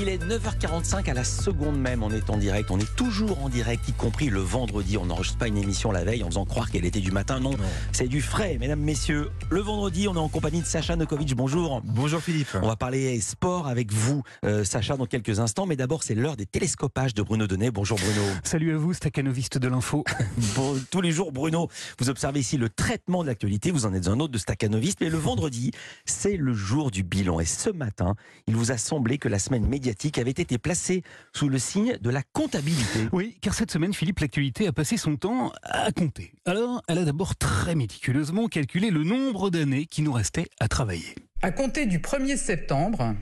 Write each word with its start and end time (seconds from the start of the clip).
Il 0.00 0.08
est 0.08 0.16
9h45 0.16 1.10
à 1.10 1.12
la 1.12 1.24
seconde 1.24 1.78
même, 1.78 2.02
on 2.02 2.10
est 2.10 2.30
en 2.30 2.38
direct, 2.38 2.70
on 2.70 2.78
est 2.78 2.96
toujours 2.96 3.44
en 3.44 3.50
direct, 3.50 3.86
y 3.86 3.92
compris 3.92 4.30
le 4.30 4.40
vendredi. 4.40 4.96
On 4.96 5.04
n'enregistre 5.04 5.36
pas 5.36 5.46
une 5.46 5.58
émission 5.58 5.92
la 5.92 6.04
veille 6.04 6.22
en 6.22 6.28
faisant 6.28 6.46
croire 6.46 6.70
qu'elle 6.70 6.86
était 6.86 7.00
du 7.00 7.10
matin. 7.10 7.38
Non, 7.38 7.50
c'est 7.92 8.08
du 8.08 8.22
frais, 8.22 8.56
mesdames, 8.58 8.80
messieurs. 8.80 9.30
Le 9.50 9.60
vendredi, 9.60 10.08
on 10.08 10.14
est 10.14 10.18
en 10.18 10.30
compagnie 10.30 10.62
de 10.62 10.66
Sacha 10.66 10.96
Nokovic. 10.96 11.36
Bonjour. 11.36 11.82
Bonjour 11.84 12.22
Philippe. 12.22 12.48
On 12.62 12.66
va 12.66 12.76
parler 12.76 13.20
sport 13.20 13.68
avec 13.68 13.92
vous, 13.92 14.22
euh, 14.46 14.64
Sacha, 14.64 14.96
dans 14.96 15.04
quelques 15.04 15.38
instants. 15.38 15.66
Mais 15.66 15.76
d'abord, 15.76 16.02
c'est 16.02 16.14
l'heure 16.14 16.36
des 16.36 16.46
télescopages 16.46 17.12
de 17.12 17.20
Bruno 17.20 17.46
Donnet. 17.46 17.70
Bonjour 17.70 17.98
Bruno. 17.98 18.22
Salut 18.42 18.74
à 18.74 18.78
vous, 18.78 18.94
staccanoviste 18.94 19.58
de 19.58 19.68
l'info. 19.68 20.04
Bon, 20.56 20.80
tous 20.90 21.02
les 21.02 21.12
jours, 21.12 21.30
Bruno, 21.30 21.68
vous 21.98 22.08
observez 22.08 22.40
ici 22.40 22.56
le 22.56 22.70
traitement 22.70 23.22
de 23.22 23.28
l'actualité. 23.28 23.70
Vous 23.70 23.84
en 23.84 23.92
êtes 23.92 24.08
un 24.08 24.18
autre 24.18 24.32
de 24.32 24.38
staccanoviste. 24.38 24.98
Mais 25.02 25.10
le 25.10 25.18
vendredi, 25.18 25.72
c'est 26.06 26.38
le 26.38 26.54
jour 26.54 26.90
du 26.90 27.02
bilan. 27.02 27.38
Et 27.38 27.44
ce 27.44 27.68
matin, 27.68 28.14
il 28.46 28.56
vous 28.56 28.72
a 28.72 28.78
semblé 28.78 29.18
que 29.18 29.28
la 29.28 29.38
semaine 29.38 29.66
médiatique 29.66 29.89
avait 30.16 30.30
été 30.30 30.58
placée 30.58 31.02
sous 31.34 31.48
le 31.48 31.58
signe 31.58 31.96
de 32.00 32.10
la 32.10 32.22
comptabilité. 32.32 33.08
Oui, 33.12 33.36
car 33.40 33.54
cette 33.54 33.70
semaine, 33.70 33.94
Philippe, 33.94 34.20
l'actualité 34.20 34.66
a 34.66 34.72
passé 34.72 34.96
son 34.96 35.16
temps 35.16 35.52
à 35.62 35.92
compter. 35.92 36.32
Alors, 36.44 36.82
elle 36.88 36.98
a 36.98 37.04
d'abord 37.04 37.36
très 37.36 37.74
méticuleusement 37.74 38.48
calculé 38.48 38.90
le 38.90 39.04
nombre 39.04 39.50
d'années 39.50 39.86
qui 39.86 40.02
nous 40.02 40.12
restait 40.12 40.46
à 40.58 40.68
travailler. 40.68 41.14
À 41.42 41.50
compter 41.50 41.86
du 41.86 41.98
1er 41.98 42.36
septembre, 42.36 43.14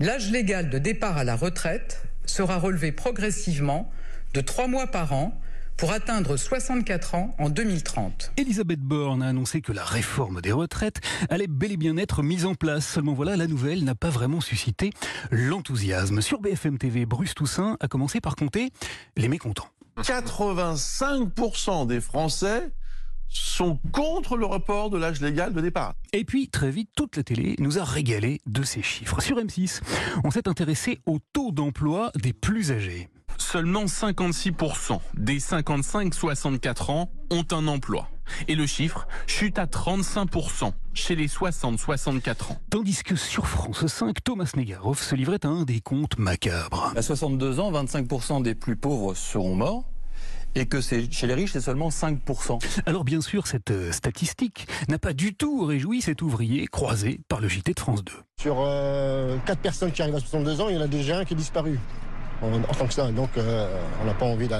l'âge 0.00 0.30
légal 0.30 0.70
de 0.70 0.78
départ 0.78 1.18
à 1.18 1.24
la 1.24 1.36
retraite 1.36 2.02
sera 2.26 2.58
relevé 2.58 2.92
progressivement 2.92 3.90
de 4.34 4.40
3 4.40 4.68
mois 4.68 4.86
par 4.86 5.12
an 5.12 5.38
pour 5.78 5.92
atteindre 5.92 6.36
64 6.36 7.14
ans 7.14 7.34
en 7.38 7.48
2030. 7.48 8.32
Elisabeth 8.36 8.80
Borne 8.80 9.22
a 9.22 9.28
annoncé 9.28 9.62
que 9.62 9.72
la 9.72 9.84
réforme 9.84 10.40
des 10.40 10.50
retraites 10.52 11.00
allait 11.30 11.46
bel 11.46 11.72
et 11.72 11.76
bien 11.76 11.96
être 11.96 12.22
mise 12.22 12.44
en 12.44 12.54
place. 12.56 12.86
Seulement 12.86 13.14
voilà, 13.14 13.36
la 13.36 13.46
nouvelle 13.46 13.84
n'a 13.84 13.94
pas 13.94 14.10
vraiment 14.10 14.40
suscité 14.40 14.90
l'enthousiasme. 15.30 16.20
Sur 16.20 16.40
BFM 16.40 16.78
TV, 16.78 17.06
Bruce 17.06 17.34
Toussaint 17.34 17.76
a 17.80 17.86
commencé 17.86 18.20
par 18.20 18.34
compter 18.34 18.70
les 19.16 19.28
mécontents. 19.28 19.68
85% 19.98 21.86
des 21.86 22.00
Français 22.00 22.72
sont 23.28 23.78
contre 23.92 24.36
le 24.36 24.46
report 24.46 24.90
de 24.90 24.98
l'âge 24.98 25.20
légal 25.20 25.52
de 25.52 25.60
départ. 25.60 25.94
Et 26.12 26.24
puis, 26.24 26.48
très 26.48 26.70
vite, 26.70 26.90
toute 26.96 27.16
la 27.16 27.22
télé 27.22 27.54
nous 27.60 27.78
a 27.78 27.84
régalé 27.84 28.40
de 28.46 28.64
ces 28.64 28.82
chiffres. 28.82 29.20
Sur 29.20 29.38
M6, 29.38 29.80
on 30.24 30.32
s'est 30.32 30.48
intéressé 30.48 31.00
au 31.06 31.18
taux 31.32 31.52
d'emploi 31.52 32.10
des 32.16 32.32
plus 32.32 32.72
âgés. 32.72 33.08
Seulement 33.50 33.86
56% 33.86 35.00
des 35.14 35.38
55-64 35.38 36.90
ans 36.90 37.10
ont 37.30 37.46
un 37.50 37.66
emploi. 37.66 38.10
Et 38.46 38.54
le 38.54 38.66
chiffre 38.66 39.08
chute 39.26 39.58
à 39.58 39.64
35% 39.64 40.70
chez 40.92 41.16
les 41.16 41.28
60-64 41.28 42.52
ans. 42.52 42.60
Tandis 42.68 43.02
que 43.02 43.16
sur 43.16 43.46
France 43.46 43.86
5, 43.86 44.22
Thomas 44.22 44.52
Negaroff 44.54 45.02
se 45.02 45.14
livrait 45.14 45.38
à 45.44 45.48
un 45.48 45.62
des 45.62 45.80
comptes 45.80 46.18
macabres. 46.18 46.92
À 46.94 47.00
62 47.00 47.58
ans, 47.58 47.72
25% 47.72 48.42
des 48.42 48.54
plus 48.54 48.76
pauvres 48.76 49.14
seront 49.14 49.54
morts 49.54 49.88
et 50.54 50.66
que 50.66 50.82
c'est 50.82 51.10
chez 51.10 51.26
les 51.26 51.32
riches, 51.32 51.52
c'est 51.52 51.62
seulement 51.62 51.88
5%. 51.88 52.82
Alors 52.84 53.04
bien 53.04 53.22
sûr, 53.22 53.46
cette 53.46 53.70
euh, 53.70 53.92
statistique 53.92 54.66
n'a 54.90 54.98
pas 54.98 55.14
du 55.14 55.34
tout 55.34 55.64
réjoui 55.64 56.02
cet 56.02 56.20
ouvrier 56.20 56.66
croisé 56.66 57.20
par 57.28 57.40
le 57.40 57.48
JT 57.48 57.72
de 57.72 57.80
France 57.80 58.04
2. 58.04 58.12
Sur 58.42 58.56
4 58.56 58.66
euh, 58.66 59.38
personnes 59.62 59.92
qui 59.92 60.02
arrivent 60.02 60.16
à 60.16 60.20
62 60.20 60.60
ans, 60.60 60.68
il 60.68 60.74
y 60.74 60.78
en 60.78 60.82
a 60.82 60.86
déjà 60.86 61.20
un 61.20 61.24
qui 61.24 61.32
est 61.32 61.36
disparu. 61.36 61.78
En, 62.40 62.60
tant 62.60 62.86
que 62.86 62.94
ça, 62.94 63.10
donc 63.10 63.30
euh, 63.36 63.66
on 64.00 64.06
n'a 64.06 64.14
pas 64.14 64.26
envie 64.26 64.46
de 64.46 64.54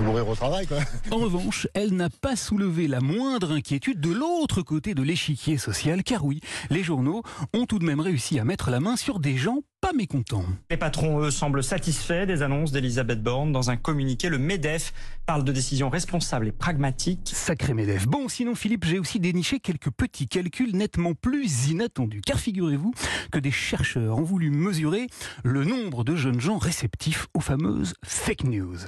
mourir 0.00 0.28
au 0.28 0.34
travail. 0.34 0.66
En 1.10 1.16
revanche, 1.16 1.66
elle 1.74 1.94
n'a 1.94 2.08
pas 2.08 2.36
soulevé 2.36 2.86
la 2.86 3.00
moindre 3.00 3.52
inquiétude 3.52 4.00
de 4.00 4.12
l'autre 4.12 4.62
côté 4.62 4.94
de 4.94 5.02
l'échiquier 5.02 5.58
social, 5.58 6.02
car 6.04 6.24
oui, 6.24 6.40
les 6.70 6.82
journaux 6.82 7.22
ont 7.52 7.66
tout 7.66 7.78
de 7.78 7.84
même 7.84 8.00
réussi 8.00 8.38
à 8.38 8.44
mettre 8.44 8.70
la 8.70 8.80
main 8.80 8.96
sur 8.96 9.18
des 9.18 9.36
gens 9.36 9.58
pas 9.84 9.92
mécontents. 9.92 10.46
Les 10.70 10.78
patrons, 10.78 11.20
eux, 11.20 11.30
semblent 11.30 11.62
satisfaits 11.62 12.24
des 12.24 12.40
annonces 12.40 12.72
d'Elisabeth 12.72 13.22
Borne. 13.22 13.52
Dans 13.52 13.68
un 13.68 13.76
communiqué, 13.76 14.30
le 14.30 14.38
MEDEF 14.38 14.94
parle 15.26 15.44
de 15.44 15.52
décisions 15.52 15.90
responsables 15.90 16.48
et 16.48 16.52
pragmatiques. 16.52 17.30
Sacré 17.30 17.74
MEDEF. 17.74 18.06
Bon, 18.06 18.30
sinon, 18.30 18.54
Philippe, 18.54 18.86
j'ai 18.86 18.98
aussi 18.98 19.20
déniché 19.20 19.60
quelques 19.60 19.90
petits 19.90 20.26
calculs 20.26 20.74
nettement 20.74 21.12
plus 21.12 21.68
inattendus. 21.68 22.22
Car 22.22 22.40
figurez-vous 22.40 22.94
que 23.30 23.38
des 23.38 23.50
chercheurs 23.50 24.16
ont 24.16 24.22
voulu 24.22 24.48
mesurer 24.48 25.06
le 25.44 25.64
nombre 25.64 26.02
de 26.02 26.16
jeunes 26.16 26.40
gens 26.40 26.56
réceptifs 26.56 27.26
aux 27.34 27.40
fameuses 27.40 27.92
fake 28.06 28.44
news. 28.44 28.78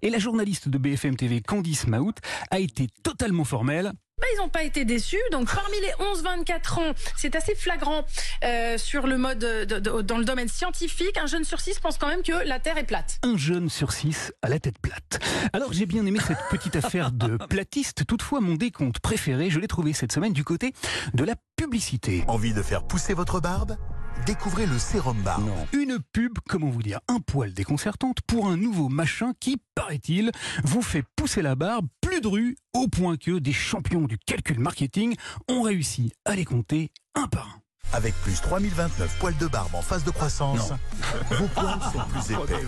Et 0.00 0.08
la 0.08 0.18
journaliste 0.18 0.70
de 0.70 0.78
BFM 0.78 1.16
TV, 1.16 1.42
Candice 1.42 1.86
Maout, 1.86 2.14
a 2.50 2.60
été 2.60 2.86
totalement 3.02 3.44
formelle. 3.44 3.92
Bah, 4.26 4.32
ils 4.34 4.42
n'ont 4.42 4.48
pas 4.48 4.64
été 4.64 4.84
déçus. 4.84 5.20
Donc, 5.30 5.46
parmi 5.54 5.76
les 5.80 5.92
11-24 6.04 6.80
ans, 6.80 6.94
c'est 7.16 7.36
assez 7.36 7.54
flagrant 7.54 8.04
euh, 8.42 8.76
sur 8.76 9.06
le 9.06 9.18
mode, 9.18 9.38
de, 9.38 9.64
de, 9.64 10.02
dans 10.02 10.18
le 10.18 10.24
domaine 10.24 10.48
scientifique. 10.48 11.16
Un 11.16 11.26
jeune 11.26 11.44
sur 11.44 11.60
six 11.60 11.78
pense 11.78 11.96
quand 11.96 12.08
même 12.08 12.22
que 12.22 12.32
la 12.44 12.58
Terre 12.58 12.76
est 12.76 12.84
plate. 12.84 13.20
Un 13.22 13.36
jeune 13.36 13.70
sur 13.70 13.92
six 13.92 14.32
à 14.42 14.48
la 14.48 14.58
tête 14.58 14.80
plate. 14.80 15.20
Alors, 15.52 15.72
j'ai 15.72 15.86
bien 15.86 16.04
aimé 16.06 16.18
cette 16.26 16.42
petite 16.50 16.74
affaire 16.74 17.12
de 17.12 17.36
platiste. 17.48 18.04
Toutefois, 18.04 18.40
mon 18.40 18.54
décompte 18.54 18.98
préféré, 18.98 19.48
je 19.48 19.60
l'ai 19.60 19.68
trouvé 19.68 19.92
cette 19.92 20.10
semaine 20.10 20.32
du 20.32 20.42
côté 20.42 20.72
de 21.14 21.22
la 21.22 21.34
publicité. 21.54 22.24
Envie 22.26 22.52
de 22.52 22.62
faire 22.62 22.82
pousser 22.82 23.14
votre 23.14 23.40
barbe? 23.40 23.76
Découvrez 24.24 24.66
le 24.66 24.78
sérum 24.78 25.20
barbe. 25.22 25.48
Une 25.72 25.98
pub, 26.12 26.38
comment 26.48 26.68
vous 26.68 26.82
dire, 26.82 27.00
un 27.06 27.20
poil 27.20 27.52
déconcertante 27.52 28.18
pour 28.26 28.48
un 28.48 28.56
nouveau 28.56 28.88
machin 28.88 29.32
qui, 29.38 29.58
paraît-il, 29.74 30.32
vous 30.64 30.82
fait 30.82 31.04
pousser 31.14 31.42
la 31.42 31.54
barbe 31.54 31.86
plus 32.20 32.56
au 32.74 32.88
point 32.88 33.16
que 33.16 33.38
des 33.38 33.52
champions 33.52 34.02
du 34.02 34.18
calcul 34.18 34.58
marketing 34.58 35.14
ont 35.48 35.62
réussi 35.62 36.12
à 36.24 36.34
les 36.34 36.44
compter 36.44 36.90
un 37.14 37.26
par 37.28 37.46
un. 37.48 37.60
Avec 37.96 38.14
plus 38.22 38.40
3029 38.40 39.18
poils 39.20 39.36
de 39.36 39.46
barbe 39.46 39.74
en 39.74 39.82
phase 39.82 40.02
de 40.02 40.10
croissance, 40.10 40.72
vos 41.30 41.46
poils 41.46 41.78
sont 41.92 42.00
plus 42.08 42.32
épais, 42.32 42.64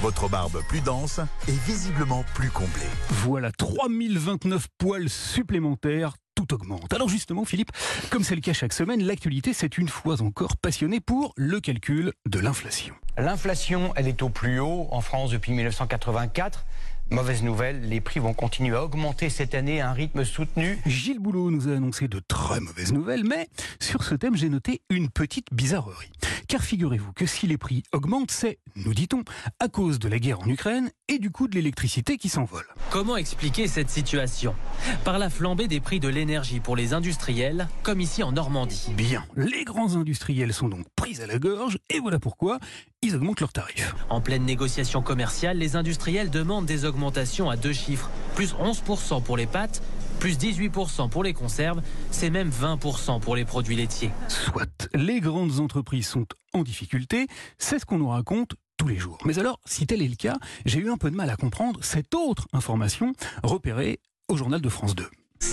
votre 0.00 0.28
barbe 0.28 0.62
plus 0.68 0.80
dense 0.80 1.20
et 1.48 1.52
visiblement 1.66 2.24
plus 2.34 2.50
complet. 2.50 2.86
Voilà 3.08 3.50
3029 3.50 4.68
poils 4.78 5.08
supplémentaires 5.08 6.14
tout 6.36 6.54
augmente. 6.54 6.92
Alors 6.94 7.08
justement, 7.08 7.44
Philippe, 7.44 7.72
comme 8.10 8.22
c'est 8.22 8.36
le 8.36 8.40
cas 8.40 8.52
chaque 8.52 8.72
semaine, 8.72 9.02
l'actualité 9.02 9.52
s'est 9.52 9.66
une 9.66 9.88
fois 9.88 10.22
encore 10.22 10.56
passionnée 10.56 11.00
pour 11.00 11.32
le 11.36 11.60
calcul 11.60 12.12
de 12.28 12.38
l'inflation. 12.38 12.94
L'inflation, 13.18 13.92
elle 13.96 14.08
est 14.08 14.22
au 14.22 14.30
plus 14.30 14.60
haut 14.60 14.86
en 14.92 15.00
France 15.00 15.30
depuis 15.30 15.52
1984. 15.52 16.64
Mauvaise 17.10 17.42
nouvelle, 17.42 17.88
les 17.88 18.00
prix 18.00 18.20
vont 18.20 18.34
continuer 18.34 18.76
à 18.76 18.84
augmenter 18.84 19.30
cette 19.30 19.56
année 19.56 19.80
à 19.80 19.90
un 19.90 19.92
rythme 19.92 20.24
soutenu. 20.24 20.78
Gilles 20.86 21.18
Boulot 21.18 21.50
nous 21.50 21.68
a 21.68 21.72
annoncé 21.72 22.06
de 22.06 22.20
très 22.20 22.60
mauvaises 22.60 22.92
nouvelles, 22.92 23.24
mais 23.24 23.48
sur 23.80 24.04
ce 24.04 24.14
thème, 24.14 24.36
j'ai 24.36 24.48
noté 24.48 24.82
une 24.90 25.08
petite 25.08 25.48
bizarrerie. 25.52 26.12
Car 26.50 26.62
figurez-vous 26.62 27.12
que 27.12 27.26
si 27.26 27.46
les 27.46 27.56
prix 27.56 27.84
augmentent, 27.92 28.32
c'est, 28.32 28.58
nous 28.74 28.92
dit-on, 28.92 29.22
à 29.60 29.68
cause 29.68 30.00
de 30.00 30.08
la 30.08 30.18
guerre 30.18 30.40
en 30.40 30.48
Ukraine 30.48 30.90
et 31.06 31.20
du 31.20 31.30
coût 31.30 31.46
de 31.46 31.54
l'électricité 31.54 32.18
qui 32.18 32.28
s'envole. 32.28 32.64
Comment 32.90 33.16
expliquer 33.16 33.68
cette 33.68 33.88
situation? 33.88 34.56
Par 35.04 35.20
la 35.20 35.30
flambée 35.30 35.68
des 35.68 35.78
prix 35.78 36.00
de 36.00 36.08
l'énergie 36.08 36.58
pour 36.58 36.74
les 36.74 36.92
industriels, 36.92 37.68
comme 37.84 38.00
ici 38.00 38.24
en 38.24 38.32
Normandie. 38.32 38.88
Bien, 38.96 39.24
les 39.36 39.62
grands 39.62 39.94
industriels 39.94 40.52
sont 40.52 40.68
donc 40.68 40.86
pris 40.96 41.22
à 41.22 41.28
la 41.28 41.38
gorge, 41.38 41.78
et 41.88 42.00
voilà 42.00 42.18
pourquoi 42.18 42.58
ils 43.00 43.14
augmentent 43.14 43.38
leurs 43.38 43.52
tarifs. 43.52 43.94
En 44.08 44.20
pleine 44.20 44.44
négociation 44.44 45.02
commerciale, 45.02 45.56
les 45.56 45.76
industriels 45.76 46.30
demandent 46.30 46.66
des 46.66 46.84
augmentations 46.84 47.48
à 47.48 47.56
deux 47.56 47.72
chiffres, 47.72 48.10
plus 48.34 48.54
11% 48.54 49.22
pour 49.22 49.36
les 49.36 49.46
pâtes, 49.46 49.82
plus 50.20 50.36
18% 50.36 51.08
pour 51.08 51.24
les 51.24 51.32
conserves, 51.32 51.80
c'est 52.10 52.28
même 52.28 52.50
20% 52.50 53.20
pour 53.20 53.34
les 53.34 53.46
produits 53.46 53.74
laitiers. 53.74 54.10
Soit, 54.28 54.88
les 54.94 55.18
grandes 55.18 55.60
entreprises 55.60 56.06
sont 56.06 56.26
en 56.52 56.62
difficulté, 56.62 57.26
c'est 57.56 57.78
ce 57.78 57.86
qu'on 57.86 57.96
nous 57.96 58.10
raconte 58.10 58.54
tous 58.76 58.86
les 58.86 58.98
jours. 58.98 59.18
Mais 59.24 59.38
alors, 59.38 59.58
si 59.64 59.86
tel 59.86 60.02
est 60.02 60.08
le 60.08 60.16
cas, 60.16 60.36
j'ai 60.66 60.78
eu 60.78 60.90
un 60.90 60.98
peu 60.98 61.10
de 61.10 61.16
mal 61.16 61.30
à 61.30 61.36
comprendre 61.36 61.80
cette 61.82 62.14
autre 62.14 62.48
information 62.52 63.14
repérée 63.42 63.98
au 64.28 64.36
journal 64.36 64.60
de 64.60 64.68
France 64.68 64.94
2. 64.94 65.08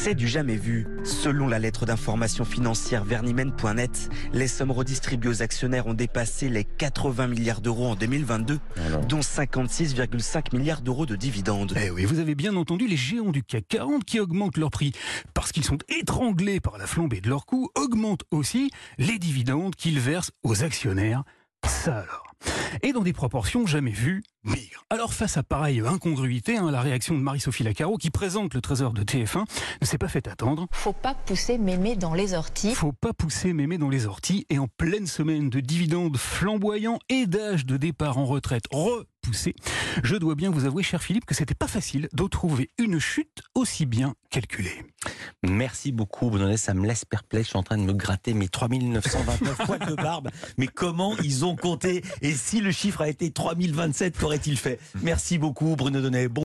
C'est 0.08 0.16
du 0.16 0.30
jamais 0.30 0.56
vu. 0.56 0.88
Selon 1.04 1.50
la 1.50 1.60
lettre 1.60 1.86
d'information 1.86 2.46
financière 2.46 3.04
vernimen.net, 3.04 4.10
les 4.32 4.48
sommes 4.48 4.72
redistribuées 4.72 5.28
aux 5.30 5.42
actionnaires 5.42 5.86
ont 5.88 5.94
dépassé 5.94 6.48
les 6.48 6.64
80 6.64 7.28
milliards 7.28 7.60
d'euros 7.60 7.88
en 7.88 7.96
2022, 7.96 8.58
dont 9.10 9.20
56,5 9.20 10.56
milliards 10.56 10.80
d'euros 10.80 11.06
de 11.06 11.18
dividendes. 11.18 11.74
Eh 11.76 11.90
oui, 11.90 12.06
vous 12.06 12.20
avez 12.20 12.36
bien 12.36 12.56
entendu 12.56 12.88
les 12.88 12.96
géants 12.96 13.32
du 13.32 13.44
CAC 13.44 13.66
40 13.68 14.06
qui 14.06 14.22
augmentent 14.22 14.56
leur 14.56 14.72
prix 14.72 14.94
parce 15.34 15.52
qu'ils 15.52 15.66
sont 15.66 15.80
étranglés 15.90 16.62
par 16.62 16.78
la 16.78 16.88
flambée 16.88 17.20
de 17.20 17.28
leurs 17.28 17.46
coûts, 17.46 17.70
augmentent 17.76 18.24
aussi 18.32 18.72
les 18.98 19.20
dividendes 19.20 19.76
qu'ils 19.76 20.00
versent 20.00 20.32
aux 20.42 20.64
actionnaires. 20.64 21.26
Ça 21.66 21.98
alors. 21.98 22.27
Et 22.82 22.94
dans 22.94 23.02
des 23.02 23.14
proportions 23.14 23.66
jamais 23.66 23.92
vues, 23.92 24.24
bigre. 24.44 24.86
Alors 24.90 25.14
face 25.14 25.38
à 25.38 25.44
pareille 25.44 25.82
incongruité, 25.86 26.58
hein, 26.58 26.72
la 26.72 26.82
réaction 26.82 27.16
de 27.16 27.22
Marie-Sophie 27.22 27.64
Lacaro, 27.64 27.98
qui 27.98 28.10
présente 28.10 28.54
le 28.54 28.62
trésor 28.62 28.94
de 28.94 29.04
TF1, 29.04 29.46
ne 29.82 29.86
s'est 29.86 29.98
pas 29.98 30.08
fait 30.08 30.28
attendre. 30.28 30.68
Faut 30.72 30.94
pas 30.94 31.14
pousser 31.14 31.58
mémé 31.58 31.96
dans 31.96 32.14
les 32.14 32.34
orties. 32.34 32.74
Faut 32.76 32.94
pas 32.94 33.14
pousser 33.14 33.54
mémé 33.54 33.78
dans 33.78 33.90
les 33.90 34.06
orties. 34.06 34.46
Et 34.50 34.60
en 34.60 34.68
pleine 34.68 35.08
semaine 35.08 35.50
de 35.50 35.60
dividendes 35.60 36.18
flamboyants 36.18 37.00
et 37.10 37.26
d'âge 37.26 37.66
de 37.66 37.78
départ 37.78 38.18
en 38.18 38.26
retraite 38.26 38.66
Je 40.04 40.16
dois 40.16 40.36
bien 40.36 40.50
vous 40.50 40.66
avouer, 40.66 40.84
cher 40.84 41.02
Philippe, 41.02 41.26
que 41.26 41.34
c'était 41.34 41.56
pas 41.56 41.68
facile 41.68 42.08
de 42.14 42.28
trouver 42.28 42.70
une 42.78 43.00
chute 43.00 43.42
aussi 43.56 43.86
bien 43.86 44.16
calculée. 44.30 44.84
Merci 45.44 45.92
beaucoup, 45.92 46.30
Bruno. 46.30 46.56
Ça 46.58 46.74
me 46.74 46.86
laisse 46.86 47.06
perplexe. 47.06 47.46
Je 47.46 47.50
suis 47.50 47.58
en 47.58 47.64
train 47.64 47.78
de 47.78 47.84
me 47.84 47.94
gratter 47.94 48.34
mes 48.34 48.48
3929 48.50 49.58
poils 49.66 49.88
de 49.88 49.96
barbe. 49.96 50.30
Mais 50.58 50.68
comment 50.68 51.16
ils 51.24 51.46
ont 51.46 51.56
compté? 51.56 52.04
Et 52.22 52.34
si 52.34 52.60
le 52.60 52.72
chiffre 52.72 53.02
a 53.02 53.10
été 53.10 53.32
3027, 53.32 54.18
qu'aurait-il 54.18 54.58
fait? 54.58 54.80
Merci 55.02 55.38
beaucoup, 55.38 55.76
Bruno 55.76 56.02
Donnet. 56.02 56.28